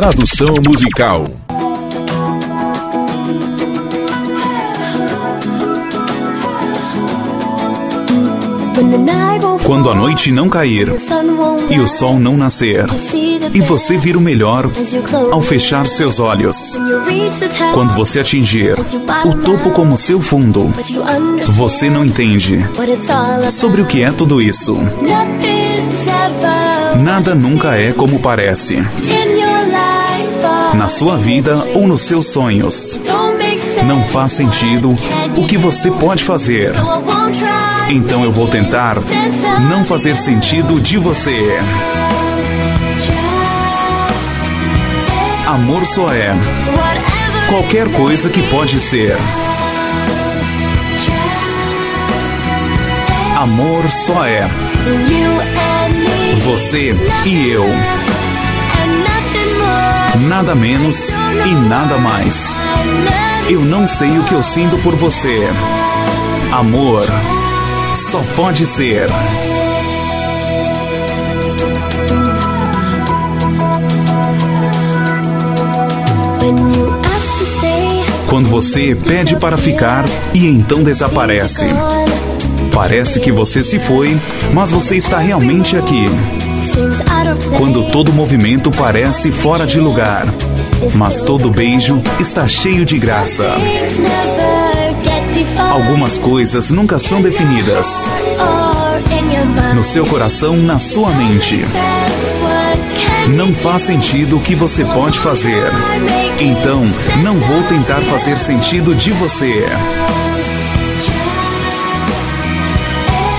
Tradução 0.00 0.54
musical. 0.64 1.24
Quando 9.64 9.90
a 9.90 9.94
noite 9.96 10.30
não 10.30 10.48
cair 10.48 10.88
e 11.68 11.80
o 11.80 11.86
sol 11.88 12.20
não 12.20 12.36
nascer, 12.36 12.86
e 13.52 13.60
você 13.60 13.98
vir 13.98 14.16
o 14.16 14.20
melhor 14.20 14.70
ao 15.32 15.42
fechar 15.42 15.84
seus 15.84 16.20
olhos. 16.20 16.78
Quando 17.74 17.92
você 17.94 18.20
atingir 18.20 18.76
o 18.78 19.34
topo 19.34 19.70
como 19.72 19.98
seu 19.98 20.20
fundo, 20.20 20.72
você 21.48 21.90
não 21.90 22.04
entende 22.04 22.64
sobre 23.50 23.82
o 23.82 23.86
que 23.86 24.04
é 24.04 24.12
tudo 24.12 24.40
isso. 24.40 24.76
Nada 27.02 27.34
nunca 27.34 27.74
é 27.74 27.92
como 27.92 28.20
parece. 28.20 28.76
Na 30.78 30.88
sua 30.88 31.16
vida 31.16 31.56
ou 31.74 31.88
nos 31.88 32.02
seus 32.02 32.28
sonhos. 32.28 33.00
Não 33.84 34.04
faz 34.04 34.32
sentido 34.32 34.96
o 35.36 35.46
que 35.46 35.58
você 35.58 35.90
pode 35.90 36.22
fazer. 36.22 36.72
Então 37.90 38.22
eu 38.22 38.30
vou 38.30 38.46
tentar 38.46 38.94
não 39.68 39.84
fazer 39.84 40.14
sentido 40.14 40.80
de 40.80 40.96
você. 40.96 41.58
Amor 45.48 45.84
só 45.86 46.12
é 46.12 46.36
qualquer 47.48 47.90
coisa 47.92 48.28
que 48.30 48.42
pode 48.48 48.78
ser. 48.78 49.16
Amor 53.36 53.90
só 53.90 54.24
é 54.24 54.48
você 56.44 56.94
e 57.26 57.48
eu. 57.48 57.64
Nada 60.20 60.54
menos 60.54 61.10
e 61.10 61.54
nada 61.68 61.98
mais. 61.98 62.58
Eu 63.48 63.60
não 63.60 63.86
sei 63.86 64.18
o 64.18 64.24
que 64.24 64.34
eu 64.34 64.42
sinto 64.42 64.76
por 64.78 64.94
você. 64.96 65.48
Amor 66.52 67.06
só 67.94 68.22
pode 68.36 68.64
ser. 68.66 69.08
Quando 78.28 78.48
você 78.48 78.94
pede 78.94 79.36
para 79.36 79.56
ficar 79.56 80.04
e 80.34 80.46
então 80.46 80.82
desaparece. 80.82 81.66
Parece 82.72 83.18
que 83.18 83.32
você 83.32 83.62
se 83.62 83.78
foi, 83.78 84.20
mas 84.52 84.70
você 84.70 84.96
está 84.96 85.18
realmente 85.18 85.76
aqui. 85.76 86.04
Quando 87.56 87.84
todo 87.90 88.12
movimento 88.12 88.70
parece 88.70 89.30
fora 89.30 89.66
de 89.66 89.80
lugar, 89.80 90.26
mas 90.94 91.22
todo 91.22 91.50
beijo 91.50 92.00
está 92.18 92.46
cheio 92.46 92.84
de 92.84 92.98
graça. 92.98 93.44
Algumas 95.58 96.16
coisas 96.18 96.70
nunca 96.70 96.98
são 96.98 97.20
definidas. 97.20 97.86
No 99.74 99.82
seu 99.82 100.06
coração, 100.06 100.56
na 100.56 100.78
sua 100.78 101.10
mente. 101.10 101.58
Não 103.34 103.54
faz 103.54 103.82
sentido 103.82 104.38
o 104.38 104.40
que 104.40 104.54
você 104.54 104.84
pode 104.84 105.18
fazer. 105.18 105.70
Então, 106.40 106.84
não 107.22 107.38
vou 107.38 107.62
tentar 107.64 108.00
fazer 108.02 108.38
sentido 108.38 108.94
de 108.94 109.12
você. 109.12 109.66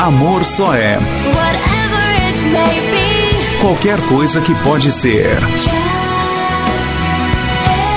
Amor 0.00 0.44
só 0.44 0.74
é 0.74 0.98
qualquer 3.60 4.00
coisa 4.08 4.40
que 4.40 4.54
pode 4.62 4.92
ser. 4.92 5.38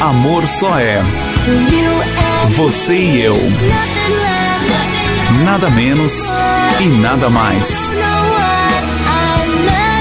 Amor 0.02 0.48
só 0.48 0.80
é 0.80 1.02
você 2.50 2.96
e 2.96 3.22
eu. 3.22 3.38
Nada 5.44 5.70
menos 5.70 6.14
e 6.80 6.86
nada 6.86 7.30
mais. 7.30 7.92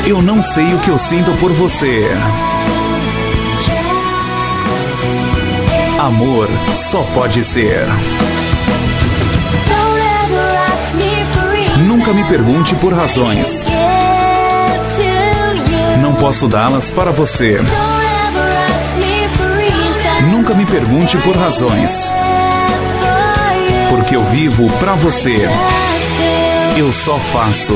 Eu 0.06 0.22
não 0.22 0.41
sei 0.41 0.74
o 0.74 0.78
que 0.78 0.88
eu 0.88 0.98
sinto 0.98 1.32
por 1.32 1.52
você. 1.52 2.08
Amor 5.98 6.48
só 6.75 7.02
pode 7.14 7.42
ser. 7.44 7.86
Nunca 11.86 12.12
me 12.12 12.25
pergunte 12.25 12.75
por 12.76 12.94
razões. 12.94 13.64
Posso 16.18 16.48
dá-las 16.48 16.90
para 16.90 17.12
você. 17.12 17.60
Nunca 20.30 20.52
me 20.54 20.66
pergunte 20.66 21.16
por 21.18 21.36
razões. 21.36 22.12
Porque 23.88 24.16
eu 24.16 24.24
vivo 24.24 24.66
para 24.78 24.94
você. 24.94 25.48
Eu 26.76 26.92
só 26.92 27.18
faço. 27.18 27.74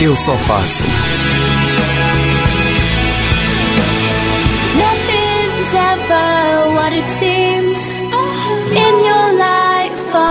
Eu 0.00 0.16
só 0.16 0.36
faço. 0.38 0.84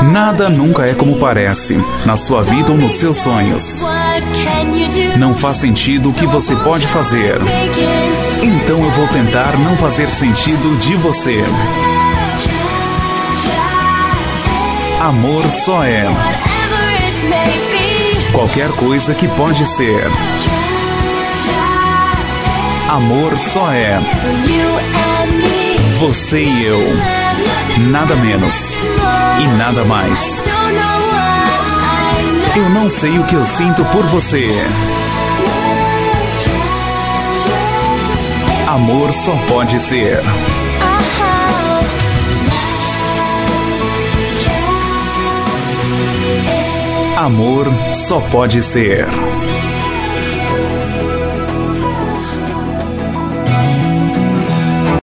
Nada 0.03 0.49
nunca 0.49 0.85
é 0.85 0.93
como 0.93 1.17
parece, 1.17 1.77
na 2.05 2.15
sua 2.15 2.41
vida 2.41 2.71
ou 2.71 2.77
nos 2.77 2.93
seus 2.93 3.17
sonhos. 3.17 3.83
Não 5.17 5.33
faz 5.33 5.57
sentido 5.57 6.09
o 6.09 6.13
que 6.13 6.25
você 6.25 6.55
pode 6.57 6.85
fazer. 6.87 7.35
Então 8.41 8.83
eu 8.83 8.91
vou 8.91 9.07
tentar 9.07 9.57
não 9.57 9.75
fazer 9.77 10.09
sentido 10.09 10.77
de 10.79 10.95
você. 10.95 11.43
Amor 15.01 15.49
só 15.49 15.83
é 15.83 16.05
qualquer 18.31 18.69
coisa 18.71 19.13
que 19.13 19.27
pode 19.29 19.65
ser. 19.65 20.03
Amor 22.89 23.37
só 23.37 23.71
é 23.71 23.99
você 25.99 26.43
e 26.43 26.65
eu. 26.65 27.26
Nada 27.79 28.15
menos 28.15 28.79
e 29.39 29.47
nada 29.57 29.85
mais. 29.85 30.43
Eu 32.55 32.69
não 32.71 32.89
sei 32.89 33.19
o 33.19 33.23
que 33.25 33.35
eu 33.35 33.45
sinto 33.45 33.85
por 33.85 34.03
você. 34.07 34.49
Amor 38.67 39.13
só 39.13 39.35
pode 39.47 39.79
ser. 39.79 40.19
Amor 47.15 47.67
só 47.93 48.19
pode 48.19 48.61
ser. 48.61 49.07